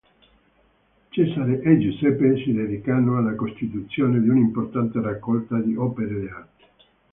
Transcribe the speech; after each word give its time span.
Cesare 1.09 1.59
e 1.61 1.77
Giuseppe 1.77 2.35
si 2.37 2.53
dedicano 2.53 3.17
alla 3.17 3.35
costituzione 3.35 4.19
di 4.19 4.29
un'importante 4.29 4.99
raccolta 4.99 5.59
di 5.59 5.75
opere 5.75 6.19
d'arte. 6.23 6.63